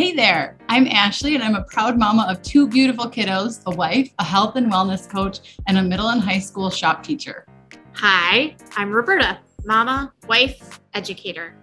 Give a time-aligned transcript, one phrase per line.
[0.00, 4.10] Hey there, I'm Ashley, and I'm a proud mama of two beautiful kiddos a wife,
[4.18, 7.44] a health and wellness coach, and a middle and high school shop teacher.
[7.96, 11.54] Hi, I'm Roberta, mama, wife, educator.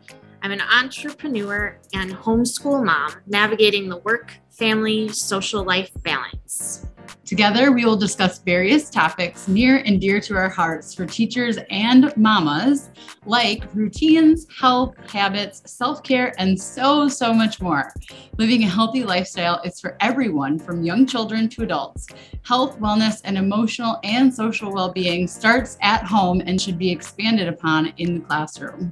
[0.43, 6.85] I'm an entrepreneur and homeschool mom, navigating the work, family, social life balance.
[7.27, 12.15] Together, we will discuss various topics near and dear to our hearts for teachers and
[12.15, 12.89] mamas,
[13.25, 17.91] like routines, health, habits, self care, and so, so much more.
[18.37, 22.07] Living a healthy lifestyle is for everyone from young children to adults.
[22.45, 27.49] Health, wellness, and emotional and social well being starts at home and should be expanded
[27.49, 28.89] upon in the classroom.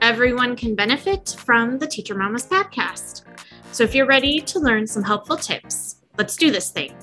[0.00, 3.24] Everyone can benefit from the Teacher Mamas podcast.
[3.70, 6.96] So if you're ready to learn some helpful tips, let's do this thing.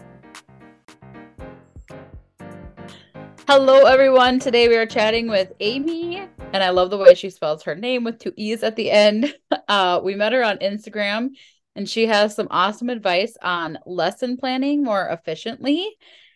[3.50, 4.40] Hello, everyone.
[4.40, 8.04] Today we are chatting with Aimee, and I love the way she spells her name
[8.04, 9.34] with two E's at the end.
[9.70, 11.30] Uh, we met her on Instagram,
[11.76, 15.90] and she has some awesome advice on lesson planning more efficiently.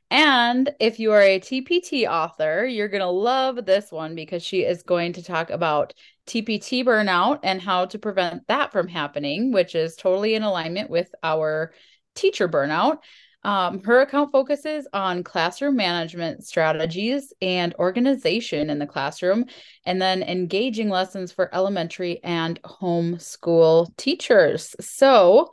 [0.09, 4.65] And if you are a TPT author, you're going to love this one because she
[4.65, 5.93] is going to talk about
[6.27, 11.09] TPT burnout and how to prevent that from happening, which is totally in alignment with
[11.23, 11.71] our
[12.13, 12.97] teacher burnout.
[13.43, 19.45] Um, her account focuses on classroom management strategies and organization in the classroom,
[19.85, 24.75] and then engaging lessons for elementary and homeschool teachers.
[24.79, 25.51] So,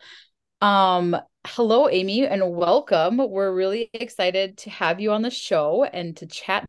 [0.61, 1.17] um,
[1.47, 3.17] hello, Aimee, and welcome.
[3.17, 6.67] We're really excited to have you on the show and to chat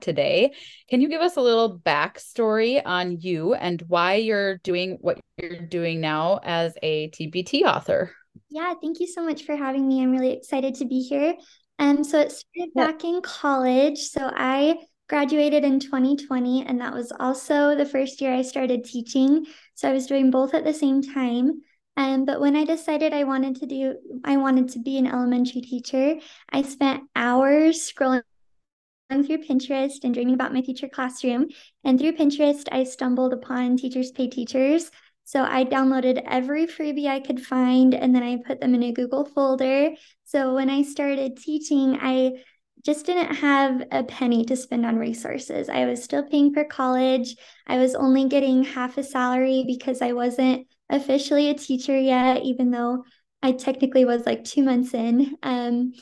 [0.00, 0.52] today.
[0.88, 5.66] Can you give us a little backstory on you and why you're doing what you're
[5.66, 8.12] doing now as a TPT author?
[8.50, 10.02] Yeah, thank you so much for having me.
[10.02, 11.34] I'm really excited to be here.
[11.78, 12.86] Um, so it started yeah.
[12.86, 13.98] back in college.
[13.98, 14.76] So I
[15.08, 19.46] graduated in 2020, and that was also the first year I started teaching.
[19.74, 21.62] So I was doing both at the same time.
[21.96, 25.62] Um, but when I decided I wanted to do, I wanted to be an elementary
[25.62, 26.16] teacher,
[26.52, 28.22] I spent hours scrolling
[29.10, 31.48] through Pinterest and dreaming about my future classroom.
[31.82, 34.90] And through Pinterest, I stumbled upon Teachers Pay Teachers.
[35.28, 38.92] So I downloaded every freebie I could find and then I put them in a
[38.92, 39.90] Google folder.
[40.24, 42.42] So when I started teaching, I
[42.82, 45.68] just didn't have a penny to spend on resources.
[45.68, 47.36] I was still paying for college.
[47.66, 52.70] I was only getting half a salary because I wasn't officially a teacher yet, even
[52.70, 53.04] though
[53.42, 55.36] I technically was like two months in.
[55.42, 55.92] Um,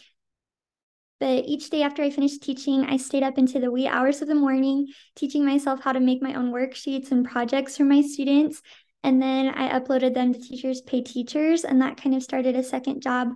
[1.18, 4.28] but each day after I finished teaching, I stayed up into the wee hours of
[4.28, 4.86] the morning,
[5.16, 8.62] teaching myself how to make my own worksheets and projects for my students.
[9.06, 12.62] And then I uploaded them to Teachers Pay Teachers, and that kind of started a
[12.64, 13.28] second job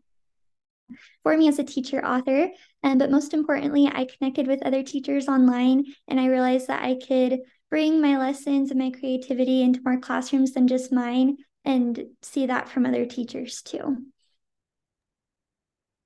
[1.22, 2.48] for me as a teacher author.
[2.82, 6.96] Um, but most importantly, I connected with other teachers online, and I realized that I
[6.96, 12.46] could bring my lessons and my creativity into more classrooms than just mine and see
[12.46, 13.98] that from other teachers too.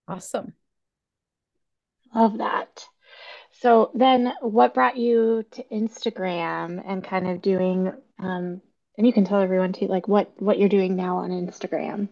[0.06, 0.52] Awesome.
[2.14, 2.84] Love that.
[3.62, 8.60] So then what brought you to Instagram and kind of doing um,
[8.96, 12.08] and you can tell everyone too like what what you're doing now on instagram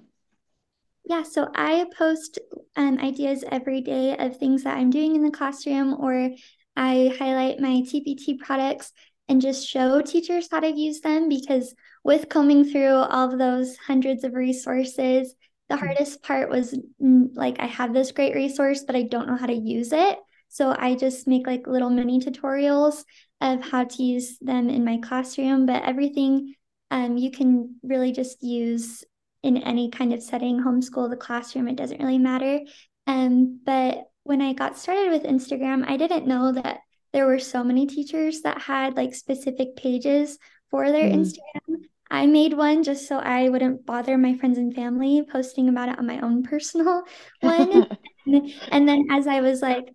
[1.04, 2.38] yeah so i post
[2.76, 6.30] um, ideas every day of things that i'm doing in the classroom or
[6.76, 8.92] i highlight my tpt products
[9.28, 13.76] and just show teachers how to use them because with combing through all of those
[13.76, 15.34] hundreds of resources
[15.68, 15.86] the mm-hmm.
[15.86, 19.46] hardest part was mm, like i have this great resource but i don't know how
[19.46, 20.18] to use it
[20.48, 23.04] so i just make like little mini tutorials
[23.40, 26.54] of how to use them in my classroom but everything
[26.92, 29.02] um, you can really just use
[29.42, 32.60] in any kind of setting, homeschool, the classroom, it doesn't really matter.
[33.06, 36.80] Um, but when I got started with Instagram, I didn't know that
[37.14, 40.38] there were so many teachers that had like specific pages
[40.70, 41.14] for their mm.
[41.14, 41.76] Instagram.
[42.10, 45.98] I made one just so I wouldn't bother my friends and family posting about it
[45.98, 47.04] on my own personal
[47.40, 47.86] one.
[48.26, 49.94] and, and then as I was like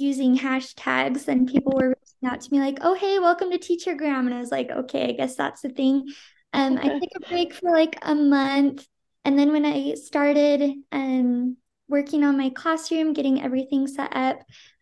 [0.00, 4.26] using hashtags, and people were reaching out to me like, "Oh, hey, welcome to Teachergram,"
[4.26, 6.06] and I was like, "Okay, I guess that's the thing."
[6.52, 8.86] Um, I took a break for like a month,
[9.24, 11.56] and then when I started um
[11.88, 14.40] working on my classroom, getting everything set up,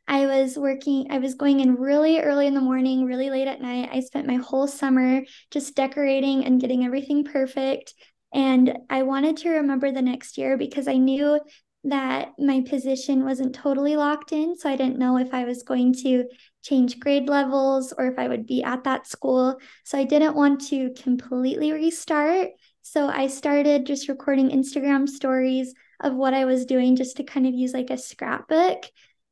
[0.09, 3.61] I was working, I was going in really early in the morning, really late at
[3.61, 3.89] night.
[3.93, 7.95] I spent my whole summer just decorating and getting everything perfect.
[8.33, 11.41] And I wanted to remember the next year because I knew
[11.87, 14.57] that my position wasn't totally locked in.
[14.57, 16.25] So I didn't know if I was going to
[16.63, 19.57] change grade levels or if I would be at that school.
[19.85, 22.49] So I didn't want to completely restart.
[22.83, 27.47] So I started just recording Instagram stories of what I was doing just to kind
[27.47, 28.85] of use like a scrapbook.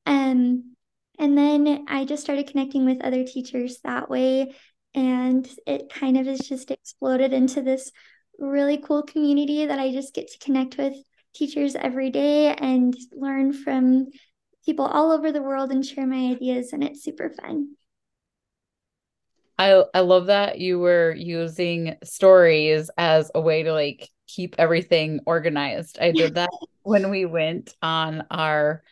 [0.06, 0.76] Um,
[1.18, 4.54] and then I just started connecting with other teachers that way.
[4.94, 7.90] And it kind of has just exploded into this
[8.38, 10.94] really cool community that I just get to connect with
[11.34, 14.06] teachers every day and learn from
[14.64, 17.76] people all over the world and share my ideas and it's super fun.
[19.58, 25.20] I I love that you were using stories as a way to like keep everything
[25.26, 25.98] organized.
[26.00, 26.50] I did that
[26.82, 28.82] when we went on our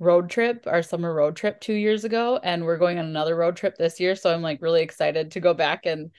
[0.00, 3.56] road trip, our summer road trip 2 years ago and we're going on another road
[3.56, 6.10] trip this year, so I'm like really excited to go back and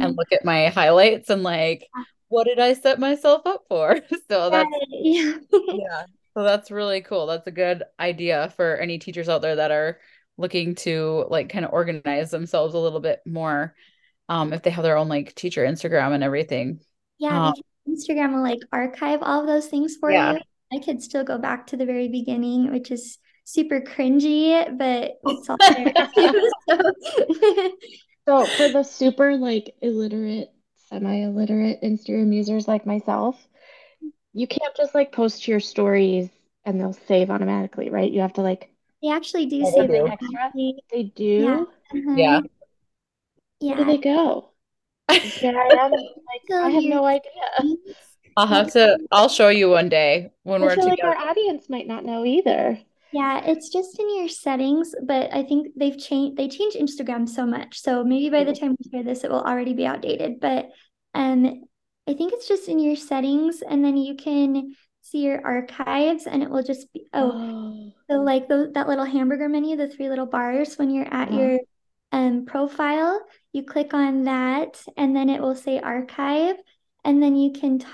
[0.00, 1.86] and look at my highlights and like
[2.32, 3.96] what did I set myself up for?
[4.30, 5.34] so that's yeah.
[5.52, 6.04] yeah.
[6.34, 7.26] So that's really cool.
[7.26, 9.98] That's a good idea for any teachers out there that are
[10.38, 13.74] looking to like kind of organize themselves a little bit more
[14.30, 16.80] um if they have their own like teacher Instagram and everything.
[17.18, 17.54] Yeah, um,
[17.86, 20.32] Instagram will like archive all of those things for yeah.
[20.32, 20.40] you.
[20.72, 25.50] I could still go back to the very beginning, which is super cringy, but it's
[25.50, 25.92] all there.
[28.26, 28.46] so.
[28.46, 30.48] so for the super like illiterate,
[30.92, 33.36] semi-illiterate Instagram users like myself,
[34.34, 36.28] you can't just like post your stories
[36.64, 38.10] and they'll save automatically, right?
[38.10, 38.70] You have to like
[39.02, 40.52] they actually do save it extra.
[40.90, 41.24] They do.
[41.24, 41.60] Yeah.
[41.92, 42.16] Uh-huh.
[42.16, 42.40] Yeah.
[43.60, 43.76] yeah.
[43.76, 44.48] Where do they go?
[45.40, 45.92] There I am.
[45.92, 47.30] Like I have no idea.
[48.36, 48.98] I'll have to.
[49.10, 51.08] I'll show you one day when I we're feel together.
[51.08, 52.78] Like our audience might not know either.
[53.12, 56.36] Yeah, it's just in your settings, but I think they've changed.
[56.36, 59.42] They changed Instagram so much, so maybe by the time we hear this, it will
[59.42, 60.40] already be outdated.
[60.40, 60.70] But
[61.14, 61.64] um,
[62.08, 66.42] I think it's just in your settings, and then you can see your archives and
[66.42, 67.92] it will just be oh, oh.
[68.08, 71.58] so like the, that little hamburger menu the three little bars when you're at your
[72.12, 73.20] um profile
[73.52, 76.54] you click on that and then it will say archive
[77.04, 77.86] and then you can t-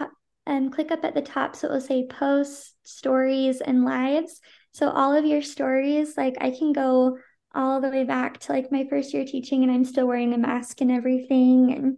[0.47, 4.41] um, click up at the top so it will say posts stories and lives
[4.73, 7.19] so all of your stories like i can go
[7.55, 10.38] all the way back to like my first year teaching and i'm still wearing a
[10.38, 11.97] mask and everything and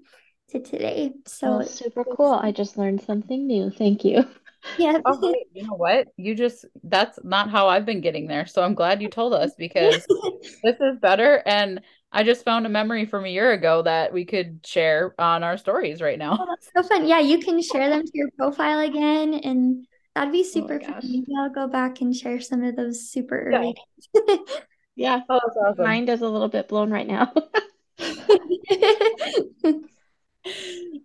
[0.48, 4.24] to today so oh, super cool i just learned something new thank you
[4.78, 4.98] yeah.
[5.04, 6.08] oh, wait, you know what?
[6.16, 8.46] You just that's not how I've been getting there.
[8.46, 10.06] So I'm glad you told us because
[10.62, 11.42] this is better.
[11.46, 11.80] And
[12.12, 15.56] I just found a memory from a year ago that we could share on our
[15.56, 16.38] stories right now.
[16.40, 17.06] Oh, that's so fun.
[17.06, 20.86] Yeah, you can share them to your profile again and that'd be oh super oh
[20.86, 21.00] fun.
[21.02, 23.74] Maybe I'll go back and share some of those super early.
[24.96, 25.16] Yeah.
[25.16, 25.22] yeah.
[25.30, 25.84] Oh, awesome.
[25.84, 27.32] Mind is a little bit blown right now.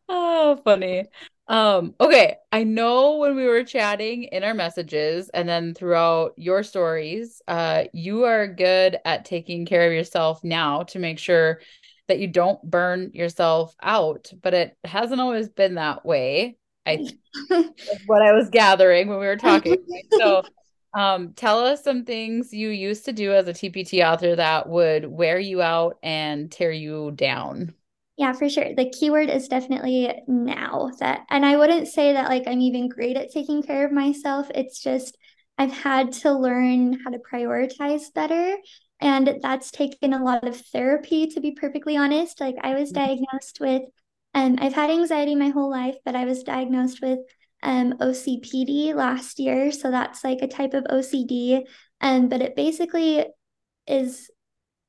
[0.10, 1.06] oh, funny.
[1.48, 6.64] Um, okay, I know when we were chatting in our messages and then throughout your
[6.64, 11.60] stories, uh, you are good at taking care of yourself now to make sure
[12.08, 16.58] that you don't burn yourself out, but it hasn't always been that way.
[16.86, 17.08] I
[18.06, 19.78] what I was gathering when we were talking.
[20.12, 20.44] so
[20.94, 25.06] um, tell us some things you used to do as a TPT author that would
[25.06, 27.74] wear you out and tear you down.
[28.18, 28.74] Yeah, for sure.
[28.74, 33.18] The keyword is definitely now that, and I wouldn't say that like I'm even great
[33.18, 34.50] at taking care of myself.
[34.56, 35.18] It's just
[35.58, 38.56] I've had to learn how to prioritize better.
[39.02, 42.40] And that's taken a lot of therapy, to be perfectly honest.
[42.40, 43.06] Like I was mm-hmm.
[43.06, 43.84] diagnosed with,
[44.36, 47.20] um, I've had anxiety my whole life, but I was diagnosed with
[47.64, 49.72] um, OCPD last year.
[49.72, 51.64] So that's like a type of OCD.
[52.02, 53.26] Um, but it basically
[53.88, 54.30] is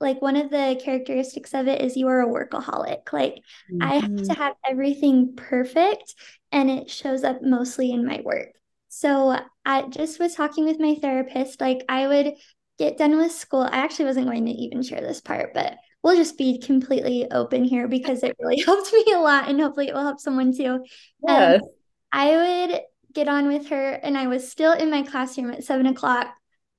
[0.00, 3.12] like one of the characteristics of it is you are a workaholic.
[3.12, 3.36] Like
[3.72, 3.82] mm-hmm.
[3.82, 4.42] I have to mm-hmm.
[4.42, 6.16] have everything perfect
[6.50, 8.48] and it shows up mostly in my work.
[8.88, 11.60] So I just was talking with my therapist.
[11.60, 12.34] Like I would
[12.80, 13.62] get done with school.
[13.62, 17.64] I actually wasn't going to even share this part, but we'll just be completely open
[17.64, 20.74] here because it really helped me a lot and hopefully it will help someone too.
[20.74, 20.84] Um,
[21.26, 21.60] yes.
[21.60, 21.68] Um,
[22.12, 22.80] I would
[23.12, 26.28] get on with her and I was still in my classroom at seven o'clock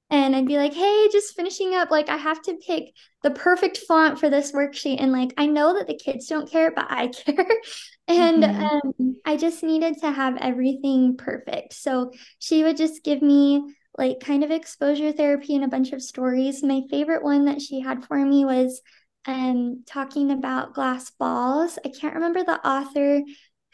[0.10, 1.92] and I'd be like, hey, just finishing up.
[1.92, 5.02] Like, I have to pick the perfect font for this worksheet.
[5.02, 7.46] And like, I know that the kids don't care, but I care.
[8.08, 9.02] and mm-hmm.
[9.02, 11.74] um, I just needed to have everything perfect.
[11.74, 16.02] So she would just give me like kind of exposure therapy and a bunch of
[16.02, 16.64] stories.
[16.64, 18.82] My favorite one that she had for me was
[19.28, 21.78] um, talking about glass balls.
[21.86, 23.22] I can't remember the author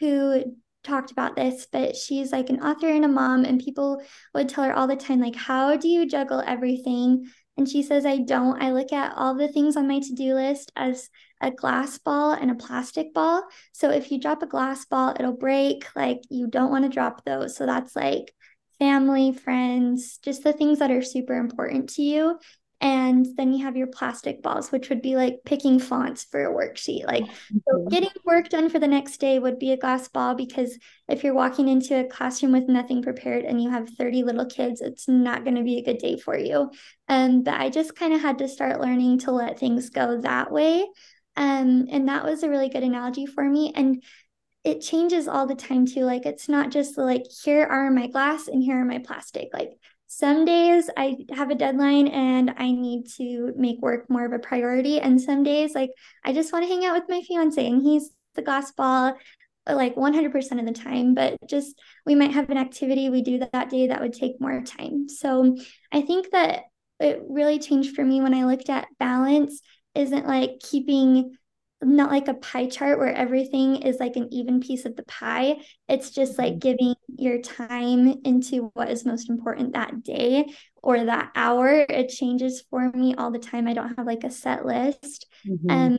[0.00, 0.44] who
[0.82, 4.02] talked about this, but she's like an author and a mom, and people
[4.34, 7.30] would tell her all the time, like, how do you juggle everything?
[7.56, 8.60] And she says, I don't.
[8.60, 11.08] I look at all the things on my to do list as
[11.40, 13.44] a glass ball and a plastic ball.
[13.72, 15.86] So if you drop a glass ball, it'll break.
[15.94, 17.56] Like, you don't want to drop those.
[17.56, 18.34] So that's like
[18.80, 22.38] family, friends, just the things that are super important to you.
[22.80, 26.52] And then you have your plastic balls, which would be like picking fonts for a
[26.52, 27.06] worksheet.
[27.06, 27.88] Like so mm-hmm.
[27.88, 30.78] getting work done for the next day would be a glass ball because
[31.08, 34.80] if you're walking into a classroom with nothing prepared and you have 30 little kids,
[34.80, 36.70] it's not going to be a good day for you.
[37.08, 40.50] Um, but I just kind of had to start learning to let things go that
[40.50, 40.84] way.
[41.36, 43.72] Um, and that was a really good analogy for me.
[43.74, 44.02] And
[44.64, 46.04] it changes all the time too.
[46.04, 49.48] Like it's not just like here are my glass and here are my plastic.
[49.52, 49.72] Like
[50.06, 54.38] some days I have a deadline and I need to make work more of a
[54.38, 55.00] priority.
[55.00, 55.90] And some days, like,
[56.24, 59.16] I just want to hang out with my fiance and he's the glass ball
[59.66, 63.70] like 100% of the time, but just we might have an activity we do that
[63.70, 65.08] day that would take more time.
[65.08, 65.56] So
[65.90, 66.64] I think that
[67.00, 69.62] it really changed for me when I looked at balance
[69.94, 71.36] isn't like keeping
[71.84, 75.56] not like a pie chart where everything is like an even piece of the pie.
[75.88, 76.58] It's just like mm-hmm.
[76.58, 80.46] giving your time into what is most important that day
[80.82, 81.86] or that hour.
[81.88, 83.68] It changes for me all the time.
[83.68, 85.26] I don't have like a set list.
[85.46, 85.70] Mm-hmm.
[85.70, 85.98] Um,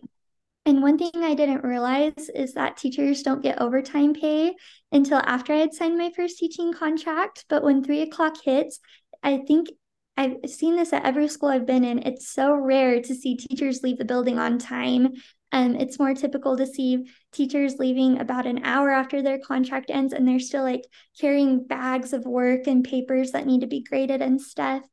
[0.67, 4.55] and one thing I didn't realize is that teachers don't get overtime pay
[4.91, 7.45] until after I had signed my first teaching contract.
[7.49, 8.79] But when three o'clock hits,
[9.21, 9.69] I think
[10.17, 11.99] I've seen this at every school I've been in.
[11.99, 15.13] It's so rare to see teachers leave the building on time.
[15.51, 20.13] Um, it's more typical to see teachers leaving about an hour after their contract ends
[20.13, 20.85] and they're still like
[21.19, 24.83] carrying bags of work and papers that need to be graded and stuff.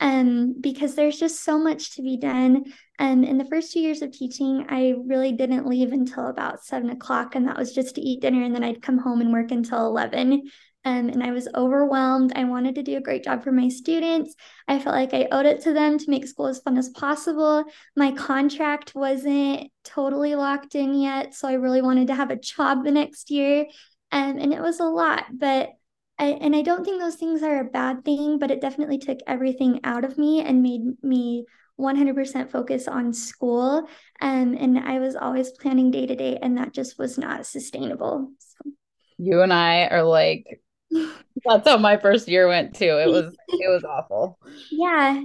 [0.00, 2.64] Um, because there's just so much to be done.
[2.98, 6.90] And in the first two years of teaching, I really didn't leave until about seven
[6.90, 9.52] o'clock, and that was just to eat dinner, and then I'd come home and work
[9.52, 10.42] until 11
[10.84, 12.32] um, and I was overwhelmed.
[12.34, 14.34] I wanted to do a great job for my students.
[14.66, 17.64] I felt like I owed it to them to make school as fun as possible.
[17.96, 22.84] My contract wasn't totally locked in yet, so I really wanted to have a job
[22.84, 23.66] the next year.
[24.10, 25.70] Um, and it was a lot, but
[26.18, 29.18] I, and I don't think those things are a bad thing, but it definitely took
[29.26, 31.46] everything out of me and made me
[31.80, 33.88] 100% focus on school.
[34.20, 38.32] Um, and I was always planning day to day, and that just was not sustainable.
[38.38, 38.72] So.
[39.18, 40.60] You and I are like
[41.44, 42.98] that's how my first year went too.
[42.98, 44.38] It was it was awful.
[44.70, 45.22] Yeah.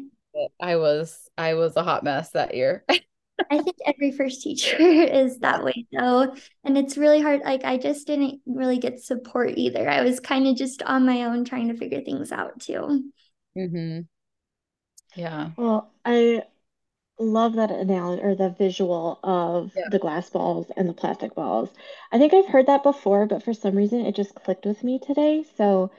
[0.60, 2.84] I was I was a hot mess that year.
[3.52, 6.36] I think every first teacher is that way though.
[6.64, 7.42] And it's really hard.
[7.42, 9.88] Like I just didn't really get support either.
[9.88, 13.12] I was kind of just on my own trying to figure things out too.
[13.58, 14.02] Mm-hmm.
[15.16, 15.52] Yeah.
[15.58, 16.44] Well, I
[17.20, 19.90] love that analogy or the visual of yeah.
[19.90, 21.70] the glass balls and the plastic balls.
[22.12, 25.00] I think I've heard that before, but for some reason it just clicked with me
[25.00, 25.44] today.
[25.58, 25.92] So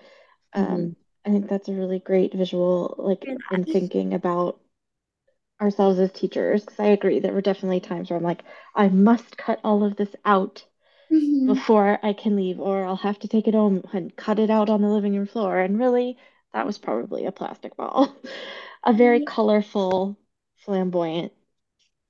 [0.52, 0.90] um, mm-hmm.
[1.26, 4.60] I think that's a really great visual, like in thinking about
[5.60, 6.64] ourselves as teachers.
[6.64, 8.42] Because I agree, there were definitely times where I'm like,
[8.74, 10.64] I must cut all of this out
[11.12, 11.46] mm-hmm.
[11.46, 14.70] before I can leave, or I'll have to take it home and cut it out
[14.70, 15.58] on the living room floor.
[15.58, 16.16] And really,
[16.54, 18.14] that was probably a plastic ball,
[18.84, 20.16] a very colorful
[20.68, 21.32] flamboyant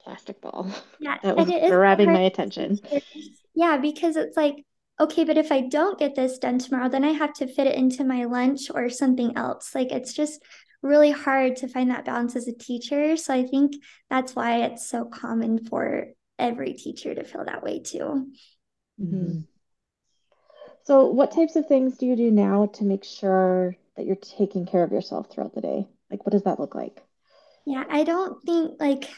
[0.02, 0.68] plastic ball.
[0.98, 2.80] Yeah, that was grabbing my attention.
[3.54, 4.64] Yeah, because it's like,
[4.98, 7.76] okay, but if I don't get this done tomorrow, then I have to fit it
[7.76, 9.76] into my lunch or something else.
[9.76, 10.42] Like it's just
[10.82, 13.16] really hard to find that balance as a teacher.
[13.16, 13.74] So I think
[14.10, 18.26] that's why it's so common for every teacher to feel that way too.
[19.00, 19.40] Mm-hmm.
[20.82, 24.66] So, what types of things do you do now to make sure that you're taking
[24.66, 25.86] care of yourself throughout the day?
[26.10, 27.02] Like, what does that look like?
[27.66, 29.08] Yeah, I don't think like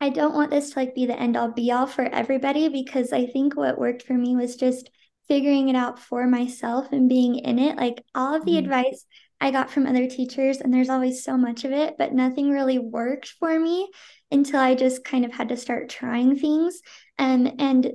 [0.00, 3.12] I don't want this to like be the end all be all for everybody because
[3.12, 4.90] I think what worked for me was just
[5.28, 7.76] figuring it out for myself and being in it.
[7.76, 8.64] Like all of the mm-hmm.
[8.64, 9.06] advice
[9.40, 12.78] I got from other teachers, and there's always so much of it, but nothing really
[12.78, 13.90] worked for me
[14.30, 16.80] until I just kind of had to start trying things.
[17.18, 17.92] Um, and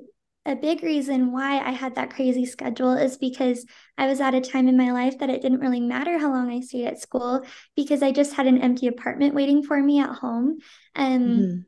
[0.48, 3.66] a big reason why I had that crazy schedule is because
[3.98, 6.50] I was at a time in my life that it didn't really matter how long
[6.50, 10.10] I stayed at school because I just had an empty apartment waiting for me at
[10.10, 10.60] home.
[10.96, 11.60] Um, mm-hmm.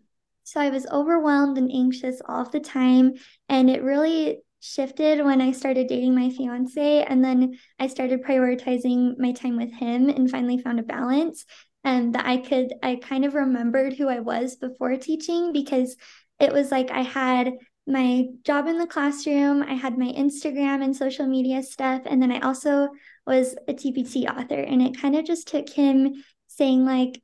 [0.46, 3.16] So I was overwhelmed and anxious all the time.
[3.50, 7.04] And it really shifted when I started dating my fiance.
[7.04, 11.46] And then I started prioritizing my time with him and finally found a balance.
[11.84, 15.98] And that I could, I kind of remembered who I was before teaching because
[16.40, 17.54] it was like I had
[17.90, 22.32] my job in the classroom, I had my Instagram and social media stuff, and then
[22.32, 22.90] I also
[23.26, 24.60] was a TPT author.
[24.60, 27.22] And it kind of just took him saying, like,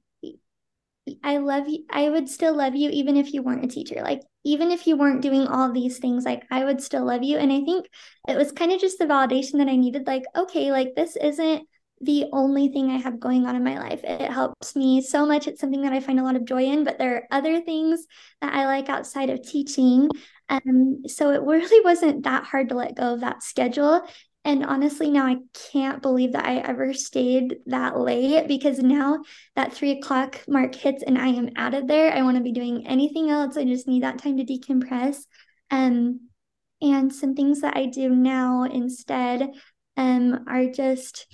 [1.24, 1.86] I love you.
[1.90, 4.02] I would still love you even if you weren't a teacher.
[4.02, 7.38] Like, even if you weren't doing all these things, like, I would still love you.
[7.38, 7.88] And I think
[8.28, 10.08] it was kind of just the validation that I needed.
[10.08, 11.68] Like, okay, like, this isn't
[12.02, 14.02] the only thing I have going on in my life.
[14.04, 15.48] It helps me so much.
[15.48, 18.06] It's something that I find a lot of joy in, but there are other things
[18.42, 20.10] that I like outside of teaching.
[20.50, 24.02] Um, so it really wasn't that hard to let go of that schedule.
[24.44, 25.38] And honestly, now I
[25.72, 29.22] can't believe that I ever stayed that late because now
[29.56, 32.14] that three o'clock mark hits and I am out of there.
[32.14, 33.58] I want to be doing anything else.
[33.58, 35.24] I just need that time to decompress.
[35.72, 36.30] Um,
[36.80, 39.50] and some things that I do now instead
[39.98, 41.26] um, are just,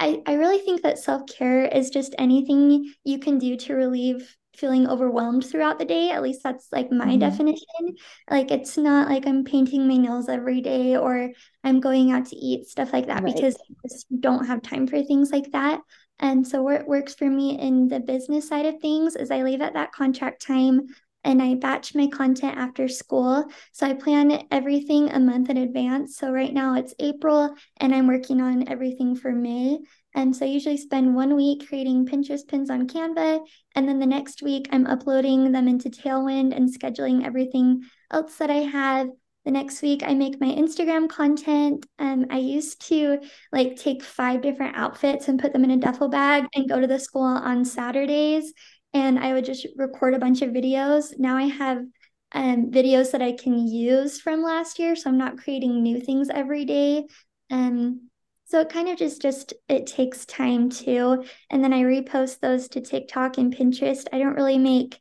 [0.00, 4.36] I, I really think that self care is just anything you can do to relieve
[4.56, 6.10] feeling overwhelmed throughout the day.
[6.10, 7.20] At least that's like my Mhm.
[7.20, 7.96] definition.
[8.30, 11.30] Like it's not like I'm painting my nails every day or
[11.64, 13.34] I'm going out to eat, stuff like that, Right.
[13.34, 15.80] because I just don't have time for things like that.
[16.18, 19.62] And so what works for me in the business side of things is I leave
[19.62, 20.88] at that contract time
[21.24, 23.44] and I batch my content after school.
[23.72, 26.16] So I plan everything a month in advance.
[26.16, 29.78] So right now it's April and I'm working on everything for May.
[30.14, 33.40] And so I usually spend one week creating Pinterest pins on Canva.
[33.74, 38.50] And then the next week I'm uploading them into Tailwind and scheduling everything else that
[38.50, 39.08] I have.
[39.44, 41.86] The next week I make my Instagram content.
[41.98, 43.20] Um, I used to
[43.52, 46.86] like take five different outfits and put them in a duffel bag and go to
[46.86, 48.52] the school on Saturdays
[48.92, 51.18] and I would just record a bunch of videos.
[51.18, 51.84] Now I have
[52.32, 56.28] um, videos that I can use from last year, so I'm not creating new things
[56.28, 57.06] every day.
[57.50, 58.08] Um,
[58.46, 62.68] so it kind of just just it takes time too, and then I repost those
[62.70, 64.06] to TikTok and Pinterest.
[64.12, 64.98] I don't really make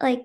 [0.00, 0.24] like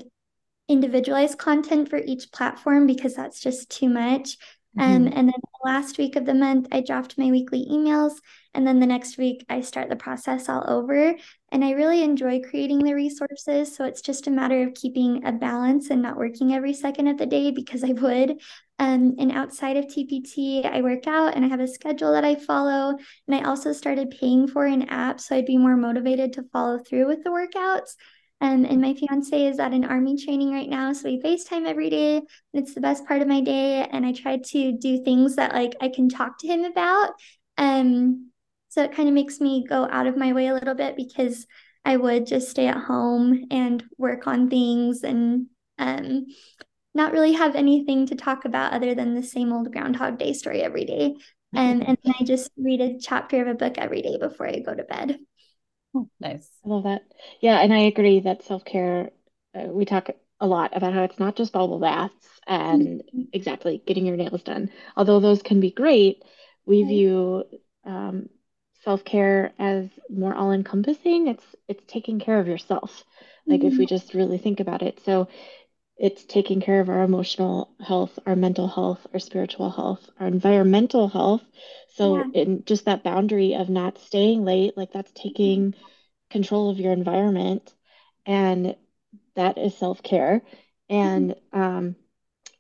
[0.67, 4.37] individualized content for each platform because that's just too much.
[4.77, 5.13] Um, Mhm.
[5.13, 8.13] and then the last week of the month, I draft my weekly emails.
[8.53, 11.15] And then the next week, I start the process all over.
[11.51, 13.75] And I really enjoy creating the resources.
[13.75, 17.17] So it's just a matter of keeping a balance and not working every second of
[17.17, 18.39] the day because I would.
[18.77, 22.35] Um, and outside of TPT, I work out and I have a schedule that I
[22.35, 22.97] follow.
[23.27, 26.79] And I also started paying for an app so I'd be more motivated to follow
[26.79, 27.95] through with the workouts.
[28.41, 30.93] Um, and my fiance is at an army training right now.
[30.93, 32.17] So we FaceTime every day.
[32.17, 33.88] And it's the best part of my day.
[33.91, 37.12] And I try to do things that like I can talk to him about.
[37.58, 38.31] Um,
[38.69, 41.46] so it kind of makes me go out of my way a little bit because
[41.84, 46.27] I would just stay at home and work on things and um,
[46.93, 50.62] not really have anything to talk about other than the same old Groundhog Day story
[50.62, 51.15] every day.
[51.55, 54.60] Um, and then I just read a chapter of a book every day before I
[54.60, 55.17] go to bed.
[56.19, 56.50] Nice.
[56.65, 57.01] I love that.
[57.41, 59.12] Yeah, and I agree that self-care,
[59.55, 63.03] uh, we talk a lot about how it's not just bubble baths and
[63.34, 64.69] exactly getting your nails done.
[64.96, 66.24] Although those can be great,
[66.65, 66.88] we Right.
[66.89, 67.43] view
[67.86, 68.29] um,
[68.84, 71.27] self-care as more all-encompassing.
[71.27, 73.03] It's it's taking care of yourself.
[73.50, 75.00] Like if we just really think about it.
[75.05, 75.27] So
[76.00, 81.09] it's taking care of our emotional health, our mental health, our spiritual health, our environmental
[81.09, 81.44] health.
[81.90, 82.24] So Yeah.
[82.33, 85.81] in just that boundary of not staying late, like that's taking mm-hmm.
[86.29, 87.74] control of your environment,
[88.25, 88.75] and
[89.35, 90.42] that is self-care.
[90.90, 91.62] And mm-hmm.
[91.62, 91.96] um,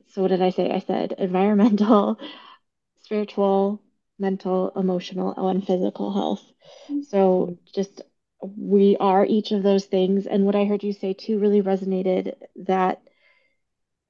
[0.09, 0.69] so what did I say?
[0.69, 2.19] I said environmental,
[3.03, 3.81] spiritual,
[4.19, 6.43] mental, emotional, and physical health.
[6.89, 7.03] Mm-hmm.
[7.03, 8.01] So just
[8.41, 10.25] we are each of those things.
[10.27, 13.01] And what I heard you say too really resonated that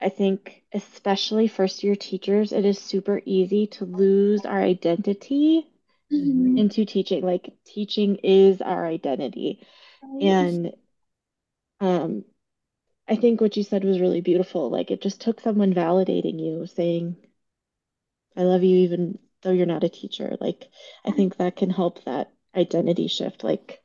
[0.01, 5.71] I think, especially first year teachers, it is super easy to lose our identity
[6.11, 6.57] Mhm.
[6.57, 7.23] into teaching.
[7.23, 9.65] Like teaching is our identity.
[10.01, 10.21] Right.
[10.21, 10.73] And
[11.81, 12.23] um,
[13.07, 14.69] I think what you said was really beautiful.
[14.69, 17.17] Like it just took someone validating you, saying,
[18.35, 20.35] I love you even though you're not a teacher.
[20.41, 20.71] Like
[21.05, 23.43] I think that can help that identity shift.
[23.43, 23.83] Like,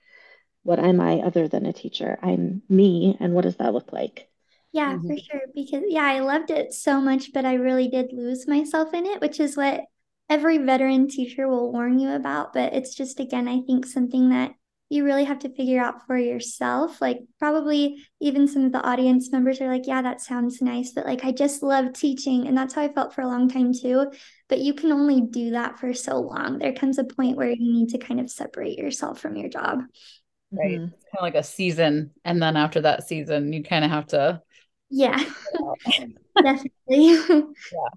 [0.64, 2.18] what am I other than a teacher?
[2.22, 4.31] I'm me, and what does that look like?
[4.74, 5.42] Yeah, for sure.
[5.54, 9.20] Because, yeah, I loved it so much, but I really did lose myself in it,
[9.20, 9.82] which is what
[10.28, 12.52] every veteran teacher will warn you about.
[12.52, 14.50] But it's just, again, I think something that
[14.88, 17.00] you really have to figure out for yourself.
[17.00, 21.06] Like, probably even some of the audience members are like, yeah, that sounds nice, but
[21.06, 22.48] like, I just love teaching.
[22.48, 24.10] And that's how I felt for a long time too.
[24.48, 26.58] But you can only do that for so long.
[26.58, 29.82] There comes a point where you need to kind of separate yourself from your job.
[30.50, 30.80] Right.
[30.80, 30.92] Mhm.
[30.92, 32.10] It's kind of like a season.
[32.24, 34.42] And then after that season, you kind of have to.
[34.96, 35.22] Yeah,
[36.42, 37.16] definitely.
[37.72, 37.88] yeah.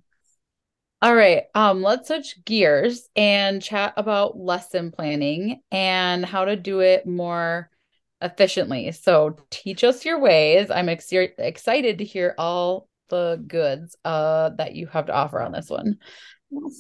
[1.00, 1.44] All right.
[1.54, 7.70] Um, let's switch gears and chat about lesson planning and how to do it more
[8.20, 8.92] efficiently.
[8.94, 10.72] So teach us your ways.
[10.72, 15.52] I'm ex excited to hear all the goods uh that you have to offer on
[15.52, 15.98] this one.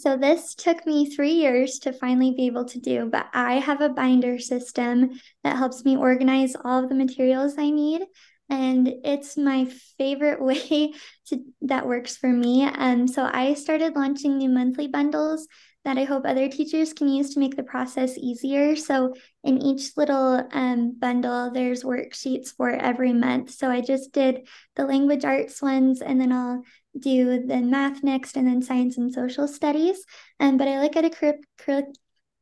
[0.02, 3.82] So this took me three years to finally be able to do, but I have
[3.82, 5.12] a binder system
[5.44, 8.02] that helps me organize all of the materials I need.
[8.50, 9.66] And it's my
[9.98, 10.94] favorite way
[11.28, 12.64] to that works for me.
[12.66, 15.48] Um, so I started launching new monthly bundles
[15.88, 18.76] that I hope other teachers can use to make the process easier.
[18.76, 19.14] So
[19.46, 23.52] in each little um, bundle, there's worksheets for every month.
[23.52, 26.64] So I just did the language arts ones, and then I'll
[27.00, 30.04] do the math next, and then science and social studies.
[30.42, 31.94] Um, but I look at a cur- cur-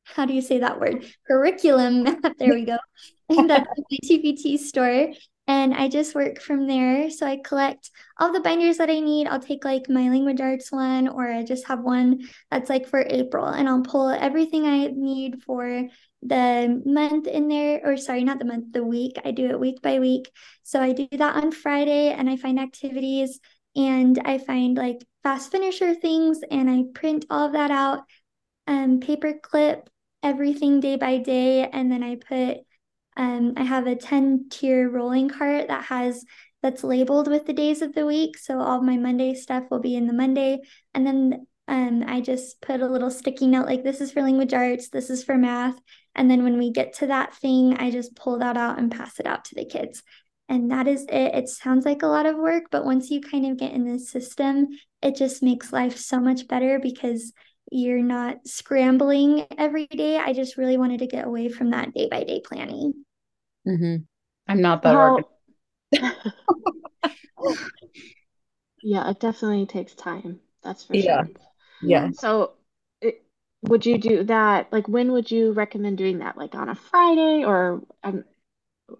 [0.05, 1.05] how do you say that word?
[1.27, 2.05] Curriculum.
[2.39, 2.77] There we go.
[3.29, 5.13] And that's my TPT store.
[5.47, 7.09] And I just work from there.
[7.11, 9.27] So I collect all the binders that I need.
[9.27, 13.05] I'll take like my language arts one, or I just have one that's like for
[13.07, 15.87] April, and I'll pull everything I need for
[16.23, 19.17] the month in there, or sorry, not the month, the week.
[19.23, 20.31] I do it week by week.
[20.63, 23.39] So I do that on Friday, and I find activities
[23.75, 28.03] and I find like fast finisher things, and I print all of that out,
[28.67, 29.89] um, paper clip
[30.23, 32.65] everything day by day, and then I put
[33.17, 36.25] um, I have a 10 tier rolling cart that has
[36.61, 38.37] that's labeled with the days of the week.
[38.37, 40.61] So all my Monday stuff will be in the Monday.
[40.95, 44.53] And then um, I just put a little sticky note like this is for language
[44.53, 45.77] arts, this is for math.
[46.15, 49.19] And then when we get to that thing, I just pull that out and pass
[49.19, 50.01] it out to the kids.
[50.49, 51.35] And that is it.
[51.35, 53.99] It sounds like a lot of work, but once you kind of get in the
[53.99, 54.67] system,
[55.01, 57.31] it just makes life so much better because
[57.71, 60.17] you're not scrambling every day.
[60.17, 63.04] I just really wanted to get away from that day by day planning.
[63.67, 63.95] Mm-hmm.
[64.47, 65.19] I'm not that How-
[65.91, 66.25] organized.
[68.87, 70.39] Yeah, it definitely takes time.
[70.63, 71.23] That's for Yeah.
[71.25, 71.33] sure.
[71.81, 72.09] Yeah.
[72.13, 72.51] So,
[73.01, 73.23] it,
[73.63, 74.71] would you do that?
[74.71, 76.37] Like, when would you recommend doing that?
[76.37, 78.23] Like on a Friday or um,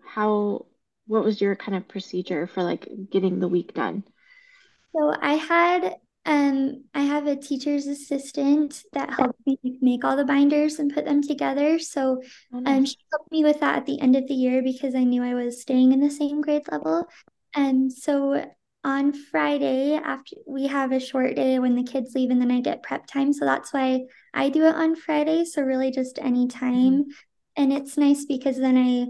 [0.03, 0.65] how,
[1.05, 4.03] what was your kind of procedure for like getting the week done?
[4.95, 10.25] So I had um I have a teacher's assistant that helped me make all the
[10.25, 11.79] binders and put them together.
[11.79, 12.21] So
[12.65, 15.23] um she helped me with that at the end of the year because I knew
[15.23, 17.07] I was staying in the same grade level.
[17.53, 18.43] And so
[18.83, 22.61] on Friday after we have a short day when the kids leave and then I
[22.61, 23.33] get prep time.
[23.33, 25.45] So that's why I do it on Friday.
[25.45, 27.05] So really just any time.
[27.55, 29.07] And it's nice because then I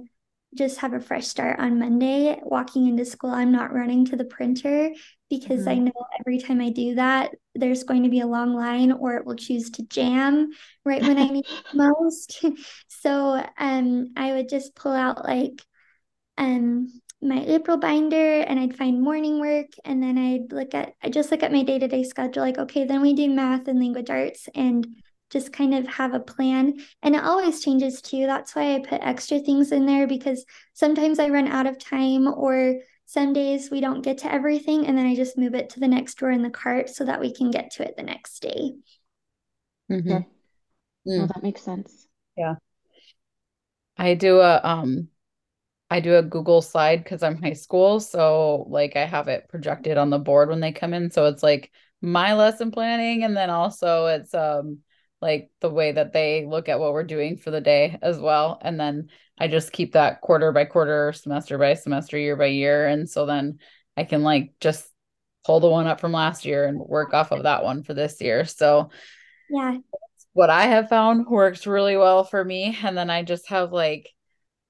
[0.55, 3.31] just have a fresh start on Monday walking into school.
[3.31, 4.91] I'm not running to the printer
[5.29, 5.79] because I Mhm.
[5.79, 9.25] know every time I do that, there's going to be a long line or it
[9.25, 10.51] will choose to jam
[10.85, 12.43] right when I need it most.
[12.87, 15.61] So um I would just pull out like
[16.37, 16.87] um
[17.21, 21.31] my April binder and I'd find morning work and then I'd look at I just
[21.31, 24.85] look at my day-to-day schedule like okay then we do math and language arts and
[25.31, 29.01] just kind of have a plan and it always changes too that's why I put
[29.01, 32.75] extra things in there because sometimes I run out of time or
[33.15, 35.87] some days we don't get to everything and then I just move it to the
[35.87, 38.75] next drawer in the cart so that we can get to it the next day.
[39.89, 40.05] Mhm.
[40.05, 40.27] Okay.
[41.07, 41.23] Mm.
[41.23, 42.07] Oh, that makes sense.
[42.37, 42.55] Yeah.
[43.97, 45.09] I do a um
[45.91, 49.97] I do a Google slide because I'm high school, so like I have it projected
[49.97, 51.11] on the board when they come in.
[51.11, 54.79] So it's like my lesson planning and then also it's um
[55.25, 58.59] like the way that they look at what we're doing for the day as well.
[58.61, 59.09] And then
[59.39, 62.85] I just keep that quarter by quarter, semester by semester, year by year.
[62.87, 63.57] And so then
[63.97, 64.87] I can like just
[65.43, 68.21] pull the one up from last year and work off of that one for this
[68.21, 68.45] year.
[68.45, 68.91] So
[69.49, 69.77] Yeah,
[70.33, 72.77] what I have found works really well for me.
[72.83, 74.09] And then I just have like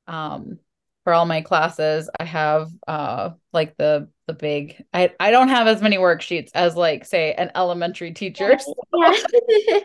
[0.07, 0.59] um
[1.05, 5.67] for all my classes, I have uh like the the big I I don't have
[5.67, 8.57] as many worksheets as like say an elementary teacher.
[8.67, 8.75] So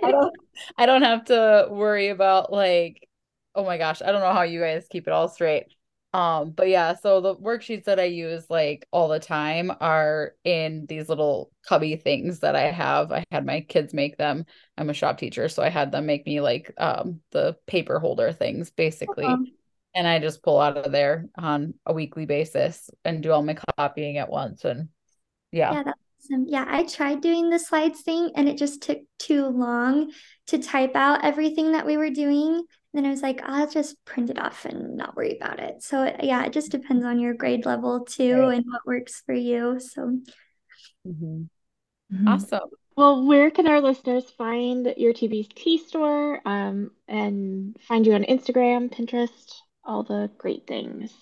[0.03, 0.35] I don't
[0.79, 3.07] I don't have to worry about like
[3.55, 5.67] oh my gosh, I don't know how you guys keep it all straight.
[6.13, 10.87] Um, but yeah, so the worksheets that I use like all the time are in
[10.89, 13.13] these little cubby things that I have.
[13.13, 14.47] I had my kids make them.
[14.77, 18.33] I'm a shop teacher, so I had them make me like um the paper holder
[18.33, 19.27] things basically.
[19.27, 19.53] Um,
[19.95, 23.57] And I just pull out of there on a weekly basis and do all my
[23.77, 24.65] copying at once.
[24.65, 24.89] And
[25.51, 25.73] yeah.
[25.73, 26.01] Yeah, that's
[26.31, 26.47] awesome.
[26.49, 30.13] Yeah, I tried doing the slides thing and it just took too long
[30.47, 32.55] to type out everything that we were doing.
[32.55, 35.83] And Then I was like, I'll just print it off and not worry about it.
[35.83, 38.57] So it- yeah, it just depends on your grade level too Right.
[38.59, 39.81] and what works for you.
[39.81, 40.21] So
[41.07, 41.49] Mhm.
[42.13, 42.29] Mhm.
[42.29, 42.71] Awesome.
[42.97, 48.93] Well, where can our listeners find your TPT store, um, and find you on Instagram,
[48.93, 51.13] Pinterest, all the great things?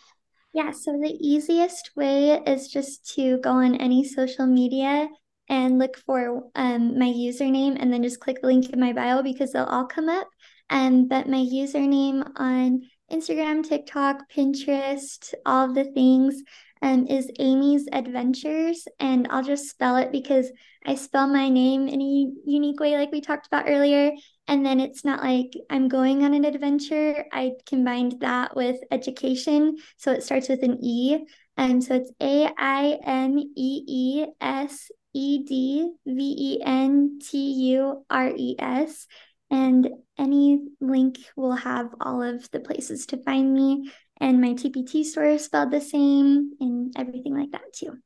[0.52, 5.08] Yeah, so the easiest way is just to go on any social media
[5.48, 9.22] and look for um, my username and then just click the link in my bio
[9.22, 10.28] because they'll all come up.
[10.70, 16.42] Um, but my username on Instagram, TikTok, Pinterest, all of the things
[16.82, 18.78] um, is Aimee's Edventures.
[19.00, 20.50] And I'll just spell it because
[20.84, 24.12] I spell my name in a unique way, like we talked about earlier.
[24.48, 27.26] And then it's not like I'm going on an adventure.
[27.32, 29.76] I combined that with education.
[29.98, 31.18] So it starts with an E.
[31.58, 37.38] And so it's A I M E E S E D V E N T
[37.72, 39.06] U R E S.
[39.50, 43.90] And any link will have all of the places to find me.
[44.18, 47.98] And my TPT store is spelled the same and everything like that too.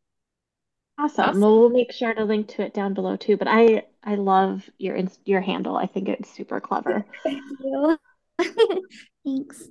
[0.98, 1.24] Awesome.
[1.24, 1.40] Awesome.
[1.40, 3.37] Well, we'll make sure to link to it down below too.
[3.37, 5.76] But I I love your your handle.
[5.76, 7.05] I think it's super clever.
[7.22, 7.98] Thank you.
[9.24, 9.68] Thanks.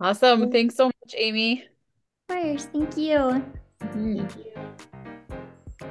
[0.00, 0.50] Awesome.
[0.50, 1.64] Thanks so much, Aimee.
[2.28, 2.66] course.
[2.66, 3.44] Thank you.
[3.80, 4.30] Mhm.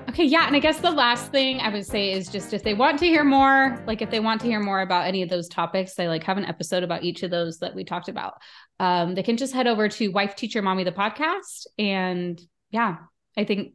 [0.10, 0.48] Okay, yeah.
[0.48, 3.06] And I guess the last thing I would say is just if they want to
[3.06, 6.08] hear more, like if they want to hear more about any of those topics, they
[6.08, 8.34] like have an episode about each of those that we talked about.
[8.80, 11.68] Um, they can just head over to Wife Teacher Mommy the podcast.
[11.78, 12.98] And yeah,
[13.38, 13.74] I think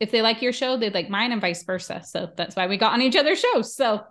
[0.00, 2.02] if they like your show, they'd like mine and vice versa.
[2.04, 3.74] So that's why we got on each other's shows.
[3.74, 4.02] So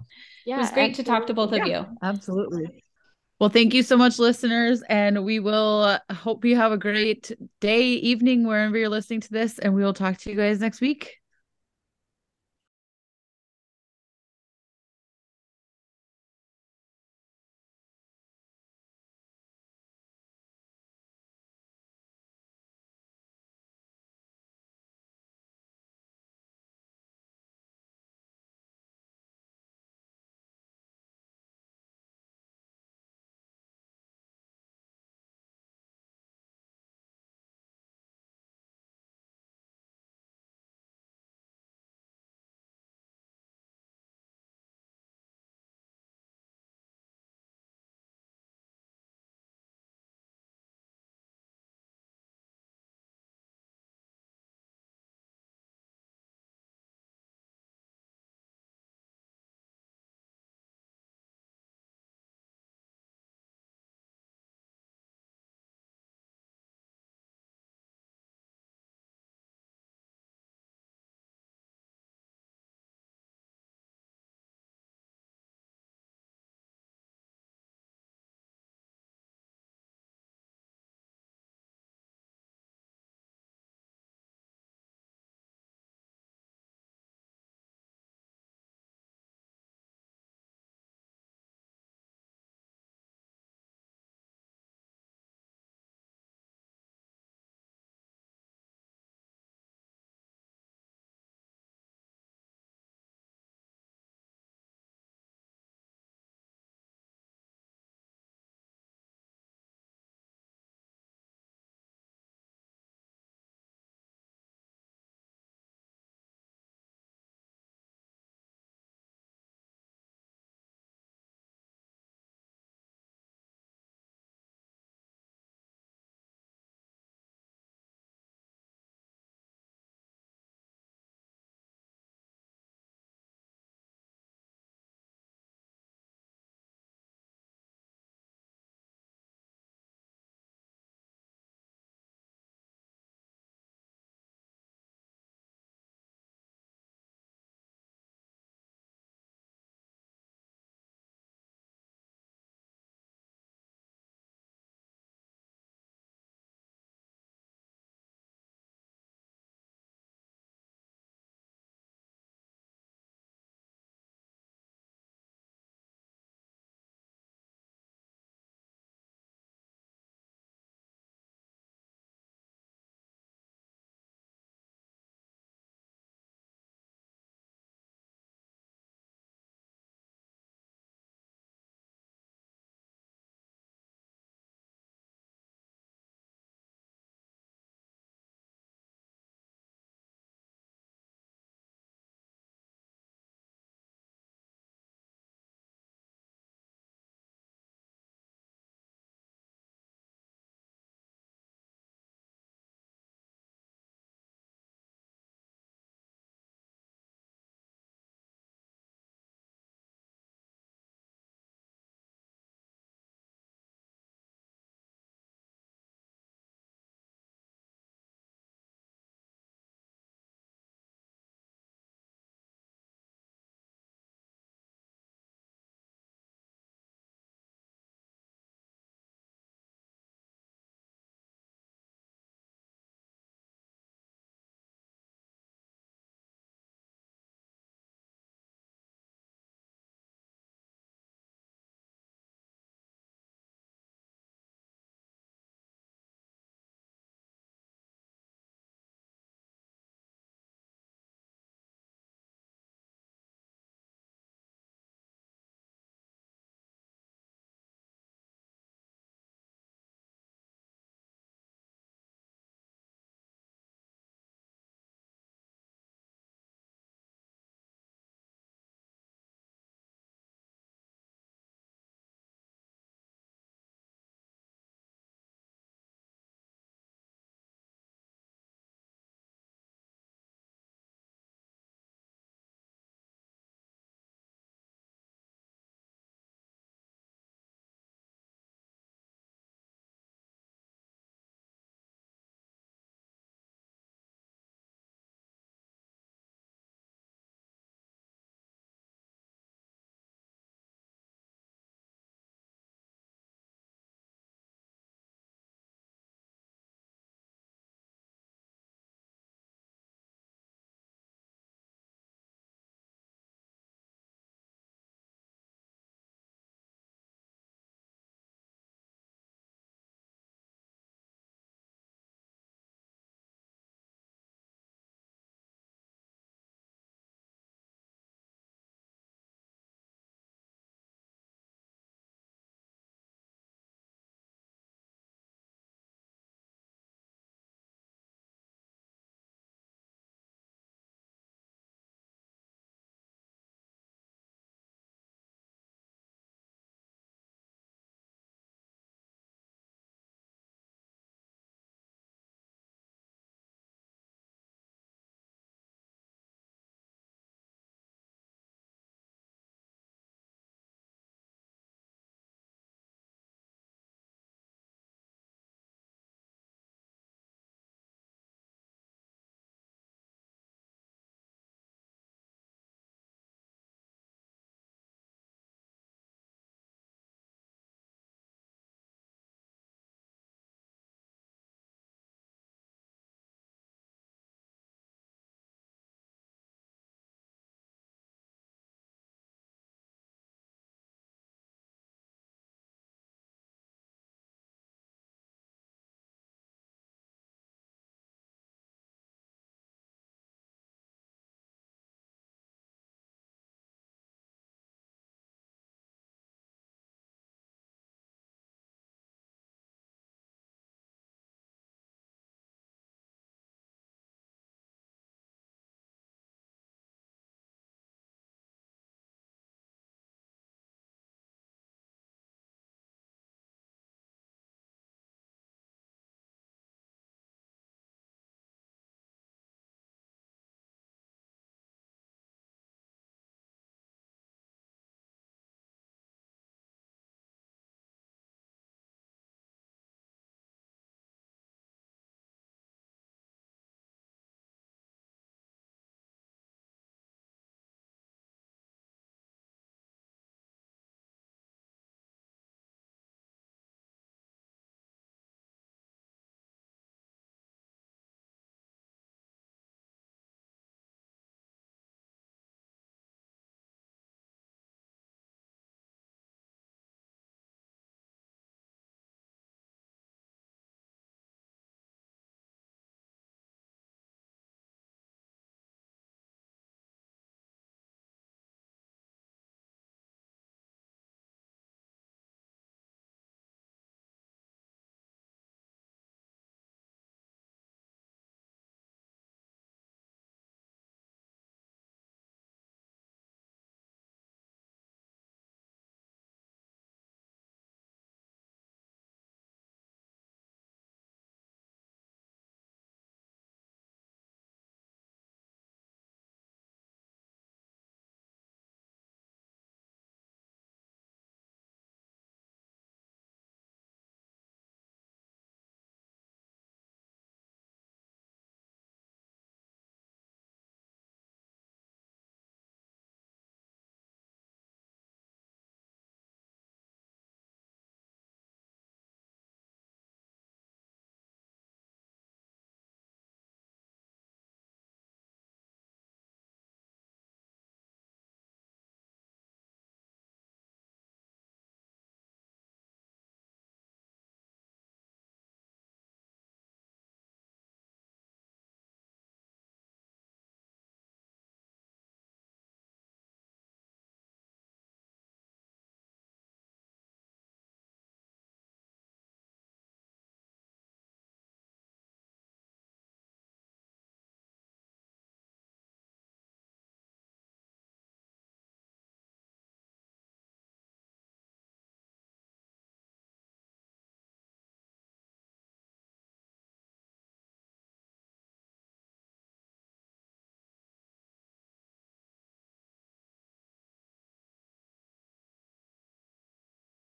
[0.46, 1.86] Yeah, it was great to talk to both of you.
[2.02, 2.84] Absolutely.
[3.40, 4.82] Well, thank you so much, listeners.
[4.90, 9.32] And we will uh, hope you have a great day, evening, wherever you're listening to
[9.32, 9.60] this.
[9.60, 11.18] And we will talk to you guys next week.